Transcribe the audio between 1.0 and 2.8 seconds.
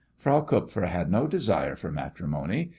no desire for matrimony.